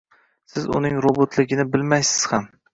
[0.53, 2.53] Siz uning robotligini bilmaysiz ham.